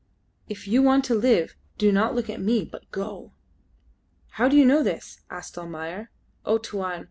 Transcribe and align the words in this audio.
If 0.49 0.67
you 0.67 0.81
want 0.81 1.05
to 1.05 1.13
live, 1.13 1.55
do 1.77 1.91
not 1.91 2.15
look 2.15 2.27
at 2.27 2.41
me, 2.41 2.65
but 2.65 2.89
go!" 2.89 3.33
"How 4.29 4.47
do 4.47 4.57
you 4.57 4.65
know 4.65 4.81
this?" 4.81 5.19
asked 5.29 5.59
Almayer. 5.59 6.09
"Oh, 6.43 6.57
Tuan! 6.57 6.99